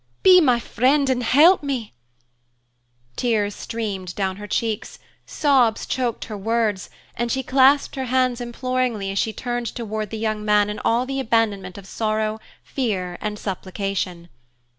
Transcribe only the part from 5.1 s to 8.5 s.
sobs choked her words, and she clasped her hands